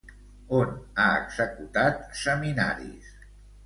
[0.59, 0.71] On
[1.03, 3.19] ha executat seminaris?